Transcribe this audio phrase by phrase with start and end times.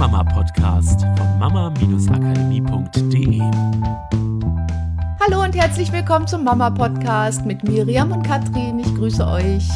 [0.00, 3.40] Mama Podcast von mama-akademie.de.
[5.20, 8.78] Hallo und herzlich willkommen zum Mama Podcast mit Miriam und Katrin.
[8.78, 9.68] Ich grüße euch.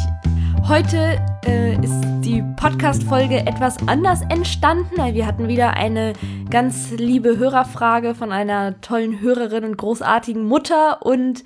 [0.67, 6.15] Heute äh, ist die Podcast-Folge etwas anders entstanden, weil wir hatten wieder eine
[6.49, 11.45] ganz liebe Hörerfrage von einer tollen Hörerin und großartigen Mutter und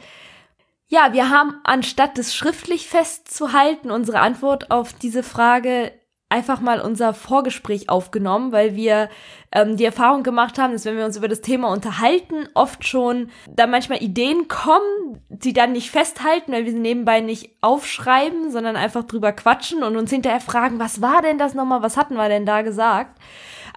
[0.86, 5.90] ja, wir haben anstatt es schriftlich festzuhalten, unsere Antwort auf diese Frage
[6.30, 9.08] einfach mal unser Vorgespräch aufgenommen, weil wir
[9.50, 13.30] ähm, die Erfahrung gemacht haben, dass wenn wir uns über das Thema unterhalten, oft schon
[13.48, 18.76] da manchmal Ideen kommen, die dann nicht festhalten, weil wir sie nebenbei nicht aufschreiben, sondern
[18.76, 22.28] einfach drüber quatschen und uns hinterher fragen, was war denn das nochmal, was hatten wir
[22.28, 23.18] denn da gesagt?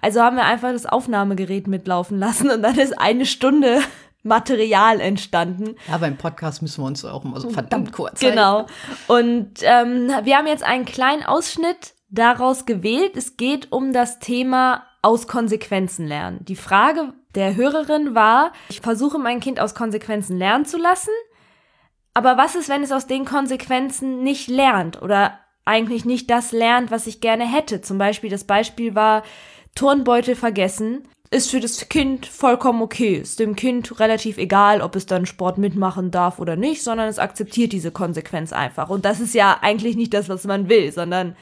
[0.02, 3.80] Also haben wir einfach das Aufnahmegerät mitlaufen lassen und dann ist eine Stunde
[4.24, 5.74] Material entstanden.
[5.88, 8.66] Ja, beim Podcast müssen wir uns auch immer so verdammt kurz Genau.
[9.08, 13.16] Und ähm, wir haben jetzt einen kleinen Ausschnitt daraus gewählt.
[13.16, 16.44] Es geht um das Thema aus Konsequenzen lernen.
[16.44, 21.10] Die Frage der Hörerin war, ich versuche mein Kind aus Konsequenzen lernen zu lassen,
[22.14, 26.90] aber was ist, wenn es aus den Konsequenzen nicht lernt oder eigentlich nicht das lernt,
[26.90, 27.80] was ich gerne hätte?
[27.80, 29.22] Zum Beispiel, das Beispiel war
[29.74, 31.08] Turnbeutel vergessen.
[31.30, 33.14] Ist für das Kind vollkommen okay.
[33.14, 37.18] Ist dem Kind relativ egal, ob es dann Sport mitmachen darf oder nicht, sondern es
[37.18, 38.90] akzeptiert diese Konsequenz einfach.
[38.90, 41.34] Und das ist ja eigentlich nicht das, was man will, sondern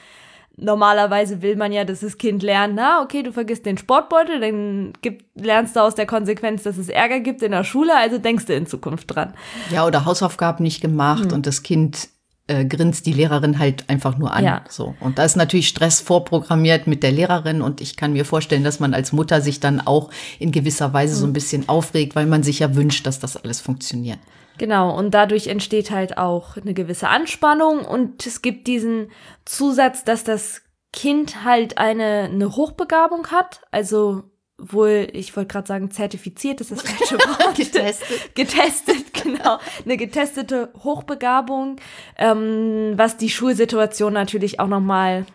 [0.60, 4.92] normalerweise will man ja, dass das Kind lernt, na, okay, du vergisst den Sportbeutel, dann
[5.02, 8.46] gibt, lernst du aus der Konsequenz, dass es Ärger gibt in der Schule, also denkst
[8.46, 9.34] du in Zukunft dran.
[9.70, 11.32] Ja, oder Hausaufgaben nicht gemacht hm.
[11.32, 12.08] und das Kind
[12.50, 14.44] äh, grinst die Lehrerin halt einfach nur an.
[14.44, 14.64] Ja.
[14.68, 14.96] So.
[14.98, 18.80] Und da ist natürlich Stress vorprogrammiert mit der Lehrerin und ich kann mir vorstellen, dass
[18.80, 22.42] man als Mutter sich dann auch in gewisser Weise so ein bisschen aufregt, weil man
[22.42, 24.18] sich ja wünscht, dass das alles funktioniert.
[24.58, 29.10] Genau, und dadurch entsteht halt auch eine gewisse Anspannung und es gibt diesen
[29.44, 30.62] Zusatz, dass das
[30.92, 34.24] Kind halt eine, eine Hochbegabung hat, also
[34.60, 37.56] wohl, ich wollte gerade sagen, zertifiziert ist das falsche Wort.
[37.56, 38.08] getestet.
[38.34, 39.58] getestet, genau.
[39.84, 41.76] Eine getestete Hochbegabung,
[42.16, 45.26] ähm, was die Schulsituation natürlich auch nochmal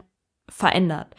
[0.50, 1.16] verändert.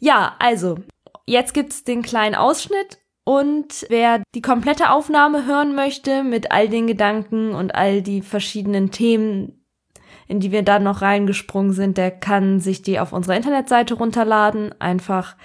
[0.00, 0.78] Ja, also,
[1.26, 6.86] jetzt gibt's den kleinen Ausschnitt und wer die komplette Aufnahme hören möchte mit all den
[6.86, 9.64] Gedanken und all die verschiedenen Themen,
[10.28, 14.78] in die wir da noch reingesprungen sind, der kann sich die auf unserer Internetseite runterladen.
[14.78, 15.36] Einfach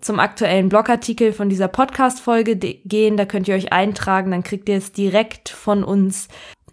[0.00, 3.16] zum aktuellen Blogartikel von dieser Podcast-Folge gehen.
[3.16, 4.30] Da könnt ihr euch eintragen.
[4.30, 6.28] Dann kriegt ihr es direkt von uns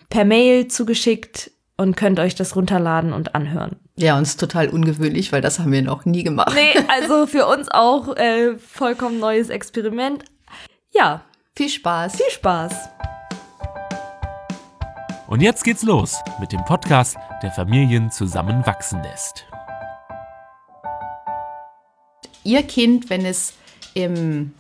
[0.09, 3.77] per Mail zugeschickt und könnt euch das runterladen und anhören.
[3.97, 6.53] Ja, und es ist total ungewöhnlich, weil das haben wir noch nie gemacht.
[6.55, 10.25] Nee, also für uns auch äh, vollkommen neues Experiment.
[10.93, 11.21] Ja.
[11.55, 12.15] Viel Spaß.
[12.17, 12.89] Viel Spaß.
[15.27, 19.45] Und jetzt geht's los mit dem Podcast, der Familien zusammenwachsen lässt.
[22.45, 23.53] Ihr Kind, wenn es
[23.95, 24.53] im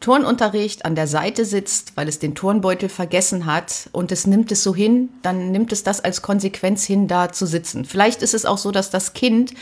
[0.00, 4.62] Turnunterricht an der Seite sitzt, weil es den Turnbeutel vergessen hat und es nimmt es
[4.62, 7.84] so hin, dann nimmt es das als Konsequenz hin, da zu sitzen.
[7.84, 9.54] Vielleicht ist es auch so, dass das Kind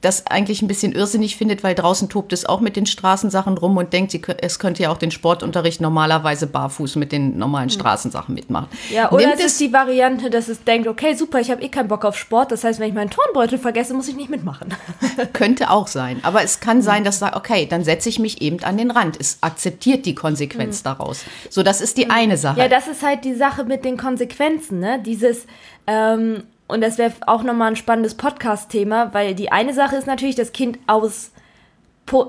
[0.00, 3.76] das eigentlich ein bisschen irrsinnig findet, weil draußen tobt es auch mit den Straßensachen rum
[3.76, 7.78] und denkt, es könnte ja auch den Sportunterricht normalerweise barfuß mit den normalen hm.
[7.78, 8.68] Straßensachen mitmachen.
[8.90, 11.68] Ja, oder Nimmt es ist die Variante, dass es denkt, okay, super, ich habe eh
[11.68, 14.74] keinen Bock auf Sport, das heißt, wenn ich meinen Turnbeutel vergesse, muss ich nicht mitmachen.
[15.32, 18.62] könnte auch sein, aber es kann sein, dass sagt, okay, dann setze ich mich eben
[18.64, 19.16] an den Rand.
[19.20, 20.84] Es akzeptiert die Konsequenz mhm.
[20.84, 21.24] daraus.
[21.48, 22.10] So, das ist die mhm.
[22.10, 22.58] eine Sache.
[22.58, 25.00] Ja, das ist halt die Sache mit den Konsequenzen, ne?
[25.04, 25.46] Dieses
[25.86, 30.36] ähm, und das wäre auch nochmal ein spannendes Podcast-Thema, weil die eine Sache ist natürlich,
[30.36, 31.32] das Kind aus,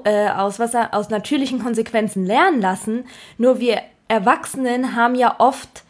[0.04, 3.06] äh, aus, was, aus natürlichen Konsequenzen lernen lassen.
[3.38, 5.84] Nur wir Erwachsenen haben ja oft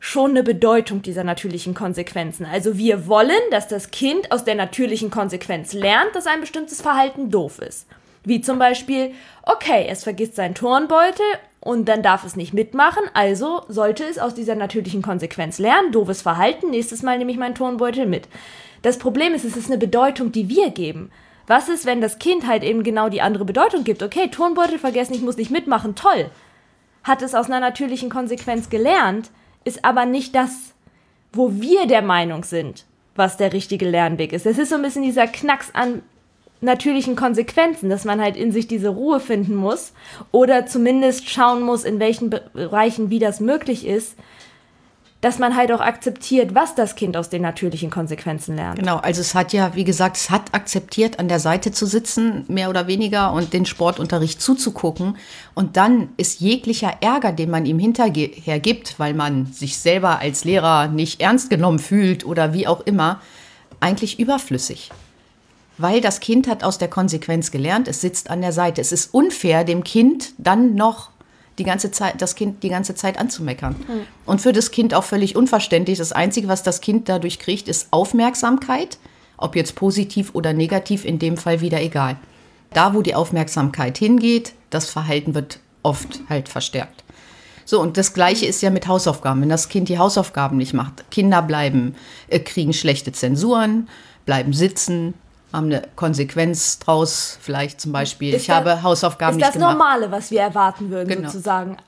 [0.00, 2.46] schon eine Bedeutung dieser natürlichen Konsequenzen.
[2.46, 7.30] Also wir wollen, dass das Kind aus der natürlichen Konsequenz lernt, dass ein bestimmtes Verhalten
[7.30, 7.86] doof ist.
[8.24, 11.24] Wie zum Beispiel, okay, es vergisst seinen Turnbeutel
[11.60, 16.22] und dann darf es nicht mitmachen, also sollte es aus dieser natürlichen Konsequenz lernen, doofes
[16.22, 18.28] Verhalten, nächstes Mal nehme ich meinen Turnbeutel mit.
[18.82, 21.10] Das Problem ist, es ist eine Bedeutung, die wir geben.
[21.46, 24.02] Was ist, wenn das Kind halt eben genau die andere Bedeutung gibt?
[24.02, 26.30] Okay, Turnbeutel vergessen, ich muss nicht mitmachen, toll.
[27.02, 29.30] Hat es aus einer natürlichen Konsequenz gelernt,
[29.64, 30.74] ist aber nicht das,
[31.32, 32.84] wo wir der Meinung sind,
[33.16, 34.46] was der richtige Lernweg ist.
[34.46, 36.02] Es ist so ein bisschen dieser Knacks an
[36.60, 39.92] natürlichen Konsequenzen, dass man halt in sich diese Ruhe finden muss
[40.32, 44.16] oder zumindest schauen muss, in welchen Bereichen wie das möglich ist,
[45.20, 48.78] dass man halt auch akzeptiert, was das Kind aus den natürlichen Konsequenzen lernt.
[48.78, 52.44] Genau, also es hat ja, wie gesagt, es hat akzeptiert, an der Seite zu sitzen,
[52.46, 55.16] mehr oder weniger, und den Sportunterricht zuzugucken.
[55.54, 60.44] Und dann ist jeglicher Ärger, den man ihm hinterher gibt, weil man sich selber als
[60.44, 63.20] Lehrer nicht ernst genommen fühlt oder wie auch immer,
[63.80, 64.90] eigentlich überflüssig.
[65.78, 68.80] Weil das Kind hat aus der Konsequenz gelernt, es sitzt an der Seite.
[68.80, 71.10] Es ist unfair, dem Kind dann noch
[71.58, 73.76] die ganze Zeit, das Kind die ganze Zeit anzumeckern.
[73.76, 74.00] Mhm.
[74.26, 75.98] Und für das Kind auch völlig unverständlich.
[75.98, 78.98] Das Einzige, was das Kind dadurch kriegt, ist Aufmerksamkeit.
[79.36, 82.16] Ob jetzt positiv oder negativ, in dem Fall wieder egal.
[82.72, 87.04] Da, wo die Aufmerksamkeit hingeht, das Verhalten wird oft halt verstärkt.
[87.64, 89.42] So, und das Gleiche ist ja mit Hausaufgaben.
[89.42, 91.94] Wenn das Kind die Hausaufgaben nicht macht, Kinder bleiben,
[92.28, 93.88] äh, kriegen schlechte Zensuren,
[94.26, 95.14] bleiben sitzen,
[95.52, 99.56] haben eine Konsequenz draus, vielleicht zum Beispiel, ist ich das, habe Hausaufgaben nicht gemacht.
[99.56, 101.28] Ist das Normale, was wir erwarten würden, genau.
[101.28, 101.78] sozusagen.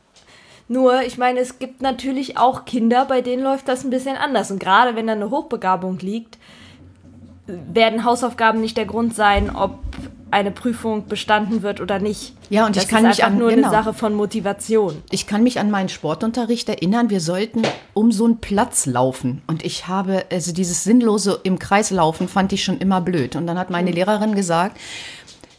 [0.69, 4.51] Nur, ich meine, es gibt natürlich auch Kinder, bei denen läuft das ein bisschen anders.
[4.51, 6.39] Und gerade wenn da eine Hochbegabung liegt,
[7.47, 9.79] werden Hausaufgaben nicht der Grund sein, ob
[10.31, 12.35] eine Prüfung bestanden wird oder nicht.
[12.49, 13.69] Ja, und das ich kann mich an nur genau.
[13.69, 15.03] eine Sache von Motivation.
[15.11, 17.63] Ich kann mich an meinen Sportunterricht erinnern, wir sollten
[17.95, 22.53] um so einen Platz laufen und ich habe also dieses sinnlose im Kreis laufen fand
[22.53, 23.97] ich schon immer blöd und dann hat meine mhm.
[23.97, 24.79] Lehrerin gesagt,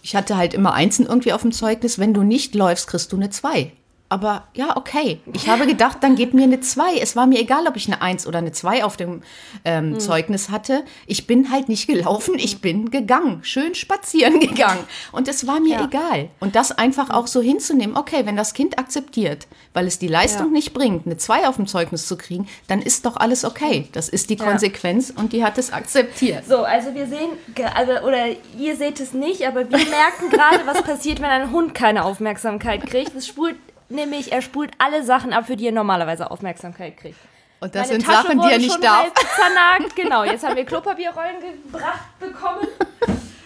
[0.03, 3.17] ich hatte halt immer Einsen irgendwie auf dem Zeugnis, wenn du nicht läufst, kriegst du
[3.17, 3.71] eine zwei.
[4.11, 5.21] Aber ja, okay.
[5.31, 6.97] Ich habe gedacht, dann geht mir eine 2.
[6.97, 9.21] Es war mir egal, ob ich eine 1 oder eine 2 auf dem
[9.63, 9.99] ähm, mhm.
[10.01, 10.83] Zeugnis hatte.
[11.07, 14.83] Ich bin halt nicht gelaufen, ich bin gegangen, schön spazieren gegangen.
[15.13, 15.85] Und es war mir ja.
[15.85, 16.27] egal.
[16.41, 20.47] Und das einfach auch so hinzunehmen, okay, wenn das Kind akzeptiert, weil es die Leistung
[20.47, 20.51] ja.
[20.51, 23.87] nicht bringt, eine 2 auf dem Zeugnis zu kriegen, dann ist doch alles okay.
[23.93, 26.43] Das ist die Konsequenz und die hat es akzeptiert.
[26.45, 27.29] So, also wir sehen,
[27.75, 28.25] also, oder
[28.59, 32.85] ihr seht es nicht, aber wir merken gerade, was passiert, wenn ein Hund keine Aufmerksamkeit
[32.85, 33.15] kriegt.
[33.15, 33.55] Es spult
[33.91, 37.17] nämlich, er spult alle Sachen ab, für die er normalerweise Aufmerksamkeit kriegt.
[37.59, 39.13] Und das Meine sind Tasche Sachen, die er nicht darf.
[39.35, 39.95] Zernagt.
[39.95, 42.67] Genau, jetzt haben wir Klopapierrollen gebracht bekommen.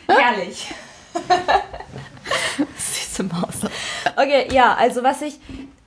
[0.08, 0.74] Herrlich.
[2.78, 3.70] Süße Maus.
[4.16, 5.40] Okay, ja, also was ich,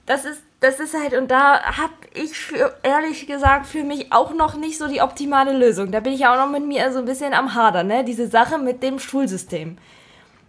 [0.04, 4.34] das ist, das ist halt, und da habe ich für, ehrlich gesagt für mich auch
[4.34, 5.90] noch nicht so die optimale Lösung.
[5.90, 8.04] Da bin ich auch noch mit mir so ein bisschen am Hadern, ne?
[8.04, 9.78] Diese Sache mit dem Schulsystem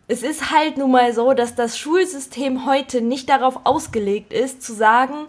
[0.10, 4.74] es ist halt nun mal so, dass das Schulsystem heute nicht darauf ausgelegt ist, zu
[4.74, 5.28] sagen,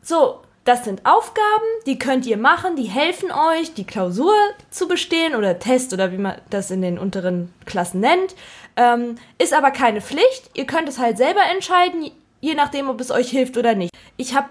[0.00, 4.34] so, das sind Aufgaben, die könnt ihr machen, die helfen euch, die Klausur
[4.70, 8.36] zu bestehen oder Test oder wie man das in den unteren Klassen nennt.
[8.76, 10.50] Ähm, ist aber keine Pflicht.
[10.54, 13.90] Ihr könnt es halt selber entscheiden, je nachdem, ob es euch hilft oder nicht.
[14.16, 14.48] Ich habe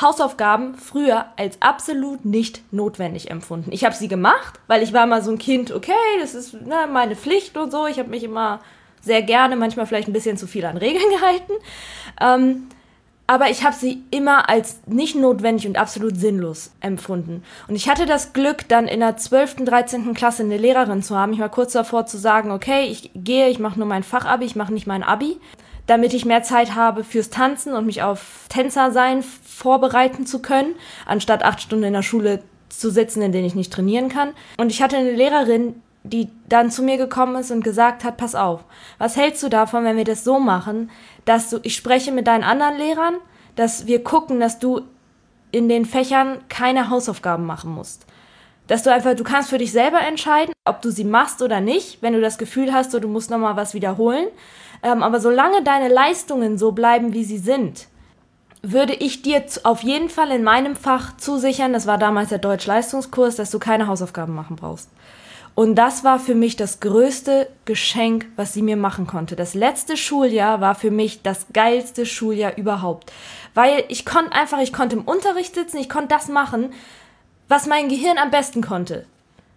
[0.00, 3.72] Hausaufgaben früher als absolut nicht notwendig empfunden.
[3.72, 6.86] Ich habe sie gemacht, weil ich war mal so ein Kind, okay, das ist ne,
[6.92, 7.86] meine Pflicht und so.
[7.86, 8.60] Ich habe mich immer
[9.00, 11.52] sehr gerne, manchmal vielleicht ein bisschen zu viel an Regeln gehalten.
[12.20, 12.68] Ähm,
[13.28, 17.44] aber ich habe sie immer als nicht notwendig und absolut sinnlos empfunden.
[17.68, 20.14] Und ich hatte das Glück, dann in der 12., 13.
[20.14, 21.34] Klasse eine Lehrerin zu haben.
[21.34, 24.56] Ich war kurz davor zu sagen, okay, ich gehe, ich mache nur mein Fachabi, ich
[24.56, 25.38] mache nicht mein Abi
[25.88, 30.74] damit ich mehr Zeit habe fürs Tanzen und mich auf Tänzer sein vorbereiten zu können,
[31.06, 34.34] anstatt acht Stunden in der Schule zu sitzen, in denen ich nicht trainieren kann.
[34.58, 38.34] Und ich hatte eine Lehrerin, die dann zu mir gekommen ist und gesagt hat, pass
[38.34, 38.64] auf,
[38.98, 40.90] was hältst du davon, wenn wir das so machen,
[41.24, 43.16] dass du, ich spreche mit deinen anderen Lehrern,
[43.56, 44.82] dass wir gucken, dass du
[45.50, 48.06] in den Fächern keine Hausaufgaben machen musst.
[48.66, 52.02] Dass du einfach, du kannst für dich selber entscheiden, ob du sie machst oder nicht,
[52.02, 54.28] wenn du das Gefühl hast, so, du musst nochmal was wiederholen.
[54.82, 57.88] Ähm, aber solange deine Leistungen so bleiben, wie sie sind,
[58.62, 63.36] würde ich dir auf jeden Fall in meinem Fach zusichern, das war damals der Deutsch-Leistungskurs,
[63.36, 64.90] dass du keine Hausaufgaben machen brauchst.
[65.58, 69.34] Und das war für mich das größte Geschenk, was sie mir machen konnte.
[69.34, 73.12] Das letzte Schuljahr war für mich das geilste Schuljahr überhaupt.
[73.54, 76.72] Weil ich konnte einfach, ich konnte im Unterricht sitzen, ich konnte das machen,
[77.48, 79.04] was mein Gehirn am besten konnte.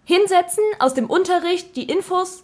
[0.04, 2.42] Hinsetzen, aus dem Unterricht die Infos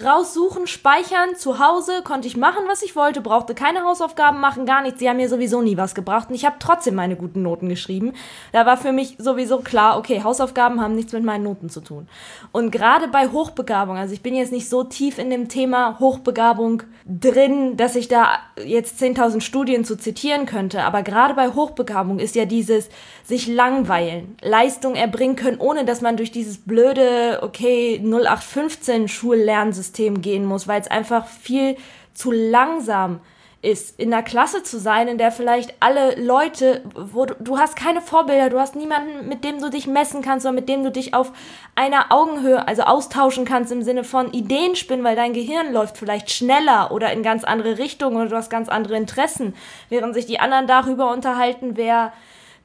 [0.00, 4.82] raussuchen, speichern, zu Hause konnte ich machen, was ich wollte, brauchte keine Hausaufgaben machen, gar
[4.82, 5.00] nichts.
[5.00, 8.14] Sie haben mir sowieso nie was gebracht und ich habe trotzdem meine guten Noten geschrieben.
[8.52, 12.08] Da war für mich sowieso klar, okay, Hausaufgaben haben nichts mit meinen Noten zu tun.
[12.52, 16.84] Und gerade bei Hochbegabung, also ich bin jetzt nicht so tief in dem Thema Hochbegabung
[17.04, 22.34] drin, dass ich da jetzt 10.000 Studien zu zitieren könnte, aber gerade bei Hochbegabung ist
[22.34, 22.88] ja dieses
[23.24, 30.22] sich langweilen, Leistung erbringen können, ohne dass man durch dieses blöde, okay, 0815 Schullernsystem System
[30.22, 31.76] gehen muss, weil es einfach viel
[32.14, 33.20] zu langsam
[33.62, 37.76] ist, in der Klasse zu sein, in der vielleicht alle Leute, wo du, du hast
[37.76, 40.90] keine Vorbilder, du hast niemanden, mit dem du dich messen kannst oder mit dem du
[40.90, 41.30] dich auf
[41.76, 46.32] einer Augenhöhe, also austauschen kannst im Sinne von Ideen spinnen, weil dein Gehirn läuft vielleicht
[46.32, 49.54] schneller oder in ganz andere Richtungen oder du hast ganz andere Interessen,
[49.88, 52.12] während sich die anderen darüber unterhalten, wer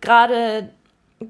[0.01, 0.69] gerade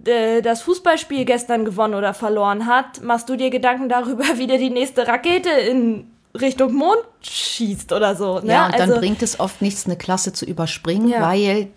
[0.06, 4.58] äh, das Fußballspiel gestern gewonnen oder verloren hat, machst du dir Gedanken darüber, wie dir
[4.58, 8.40] die nächste Rakete in Richtung Mond schießt oder so.
[8.40, 8.54] Ne?
[8.54, 11.22] Ja, und also, dann bringt es oft nichts, eine Klasse zu überspringen, ja.
[11.22, 11.70] weil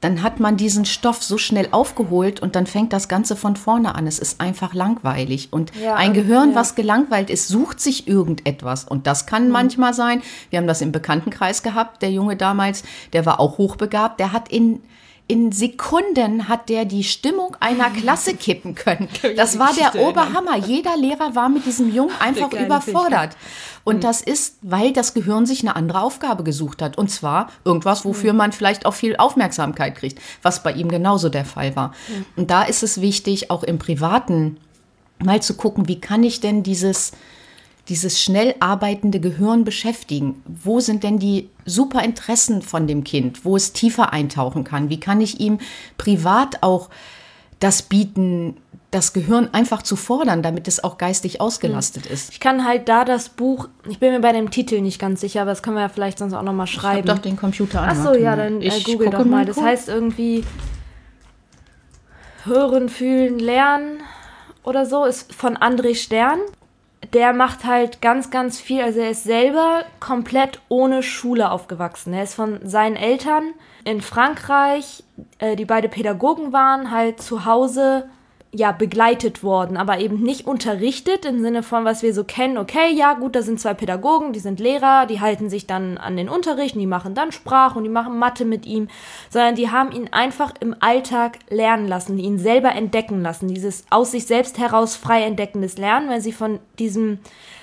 [0.00, 3.94] dann hat man diesen Stoff so schnell aufgeholt und dann fängt das Ganze von vorne
[3.94, 4.06] an.
[4.06, 5.48] Es ist einfach langweilig.
[5.50, 6.56] Und Ja, ein Gehirn, ja.
[6.56, 8.84] was gelangweilt ist, sucht sich irgendetwas.
[8.84, 9.28] Und das Mhm.
[9.30, 10.22] kann manchmal sein.
[10.50, 12.02] Wir haben das im Bekanntenkreis gehabt.
[12.02, 12.82] Der Junge damals,
[13.14, 14.20] der war auch hochbegabt.
[14.20, 14.82] Der hat in
[15.26, 19.08] in Sekunden hat der die Stimmung einer Klasse kippen können.
[19.36, 19.94] Das war der.
[19.94, 20.56] Oberhammer.
[20.56, 23.36] Jeder Lehrer war mit diesem Jungen einfach überfordert.
[23.84, 26.98] Und das ist, weil das Gehirn sich eine andere Aufgabe gesucht hat.
[26.98, 31.44] Und zwar irgendwas, wofür man vielleicht auch viel Aufmerksamkeit kriegt, was bei ihm genauso der
[31.44, 31.94] Fall war.
[32.36, 34.58] Und da ist es wichtig, auch im Privaten
[35.22, 37.12] mal zu gucken, wie kann ich denn dieses,
[37.88, 40.42] dieses schnell arbeitende Gehirn beschäftigen?
[40.46, 44.88] Wo sind denn die super Interessen von dem Kind, wo es tiefer eintauchen kann?
[44.88, 45.58] Wie kann ich ihm
[45.98, 46.88] privat auch
[47.60, 48.56] das bieten,
[48.90, 52.30] das Gehirn einfach zu fordern, damit es auch geistig ausgelastet ist?
[52.32, 55.42] Ich kann halt da das Buch, ich bin mir bei dem Titel nicht ganz sicher,
[55.42, 57.06] aber das können wir ja vielleicht sonst auch nochmal Ich hab schreiben.
[57.08, 58.02] doch den Computer an.
[58.02, 59.44] so, ja, dann äh, google doch mal.
[59.44, 60.44] Das heißt irgendwie
[62.44, 64.00] Hören, Fühlen, Lernen
[64.62, 66.40] oder so, ist von André Stern.
[67.14, 68.82] Der macht halt ganz, ganz viel.
[68.82, 72.12] Also er ist selber komplett ohne Schule aufgewachsen.
[72.12, 73.54] Er ist von seinen Eltern
[73.84, 75.04] in Frankreich,
[75.38, 78.08] äh, die beide Pädagogen waren, halt zu Hause
[78.56, 82.92] ja, begleitet worden, aber eben nicht unterrichtet im Sinne von, was wir so kennen, okay,
[82.94, 86.28] ja, gut, da sind zwei Pädagogen, die sind Lehrer, die halten sich dann an den
[86.28, 88.86] Unterricht, die machen dann Sprache und die machen Mathe mit ihm,
[89.28, 94.12] sondern die haben ihn einfach im Alltag lernen lassen, ihn selber entdecken lassen, dieses aus
[94.12, 97.18] sich selbst heraus frei entdeckendes Lernen, weil sie von diesem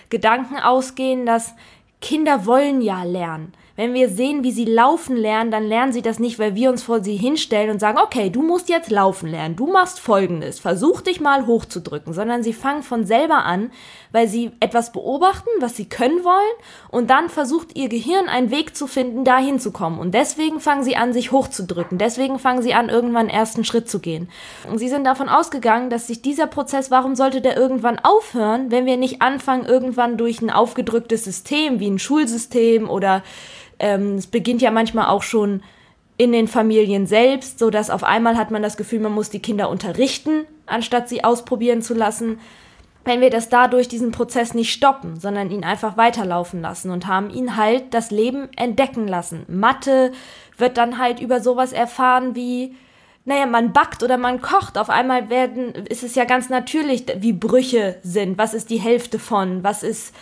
[0.09, 1.55] Gedanken ausgehen, dass
[2.01, 3.53] Kinder wollen ja lernen.
[3.81, 6.83] Wenn wir sehen, wie sie laufen lernen, dann lernen sie das nicht, weil wir uns
[6.83, 11.01] vor sie hinstellen und sagen, okay, du musst jetzt laufen lernen, du machst folgendes, versuch
[11.01, 13.71] dich mal hochzudrücken, sondern sie fangen von selber an,
[14.11, 16.53] weil sie etwas beobachten, was sie können wollen
[16.91, 19.97] und dann versucht ihr Gehirn einen Weg zu finden, dahin zu kommen.
[19.97, 21.97] Und deswegen fangen sie an, sich hochzudrücken.
[21.97, 24.29] Deswegen fangen sie an, irgendwann einen ersten Schritt zu gehen.
[24.69, 28.85] Und sie sind davon ausgegangen, dass sich dieser Prozess, warum sollte der irgendwann aufhören, wenn
[28.85, 33.23] wir nicht anfangen, irgendwann durch ein aufgedrücktes System, wie ein Schulsystem oder
[33.81, 35.61] ähm, es beginnt ja manchmal auch schon
[36.17, 39.41] in den Familien selbst, so dass auf einmal hat man das Gefühl, man muss die
[39.41, 42.39] Kinder unterrichten, anstatt sie ausprobieren zu lassen.
[43.03, 47.31] Wenn wir das dadurch diesen Prozess nicht stoppen, sondern ihn einfach weiterlaufen lassen und haben
[47.31, 49.45] ihn halt das Leben entdecken lassen.
[49.47, 50.11] Mathe
[50.57, 52.75] wird dann halt über sowas erfahren wie,
[53.23, 54.77] naja, man backt oder man kocht.
[54.77, 58.37] Auf einmal werden, ist es ja ganz natürlich, wie Brüche sind.
[58.39, 59.63] Was ist die Hälfte von?
[59.63, 60.15] Was ist,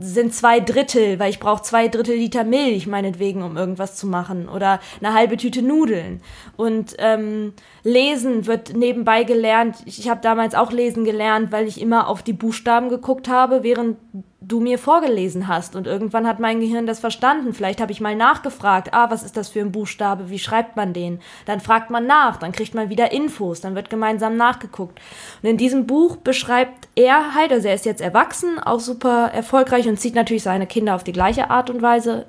[0.00, 1.20] sind zwei Drittel?
[1.20, 4.48] Weil ich brauche zwei Drittel Liter Milch, meinetwegen, um irgendwas zu machen.
[4.48, 6.20] Oder eine halbe Tüte Nudeln.
[6.56, 7.52] Und ähm,
[7.84, 9.76] Lesen wird nebenbei gelernt.
[9.86, 13.62] Ich, ich habe damals auch Lesen gelernt, weil ich immer auf die Buchstaben geguckt habe,
[13.62, 13.98] während
[14.46, 15.76] du mir vorgelesen hast.
[15.76, 17.54] Und irgendwann hat mein Gehirn das verstanden.
[17.54, 20.30] Vielleicht habe ich mal nachgefragt, ah, was ist das für ein Buchstabe?
[20.30, 21.20] Wie schreibt man den?
[21.46, 25.00] Dann fragt man nach, dann kriegt man wieder Infos, dann wird gemeinsam nachgeguckt.
[25.42, 29.88] Und in diesem Buch beschreibt er halt, also er ist jetzt erwachsen, auch super erfolgreich
[29.88, 32.26] und zieht natürlich seine Kinder auf die gleiche Art und Weise.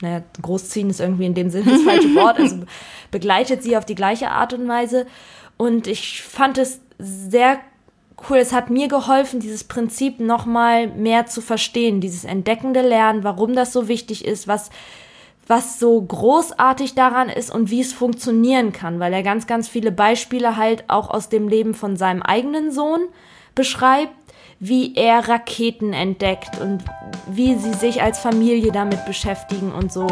[0.00, 2.64] Naja, großziehen ist irgendwie in dem Sinne das falsche Wort, also
[3.10, 5.06] begleitet sie auf die gleiche Art und Weise.
[5.58, 7.58] Und ich fand es sehr
[8.28, 8.38] cool.
[8.38, 13.72] Es hat mir geholfen, dieses Prinzip nochmal mehr zu verstehen, dieses entdeckende Lernen, warum das
[13.72, 14.70] so wichtig ist, was,
[15.46, 19.92] was so großartig daran ist und wie es funktionieren kann, weil er ganz, ganz viele
[19.92, 23.00] Beispiele halt auch aus dem Leben von seinem eigenen Sohn
[23.54, 24.14] beschreibt,
[24.60, 26.84] wie er Raketen entdeckt und
[27.26, 30.06] wie sie sich als Familie damit beschäftigen und so.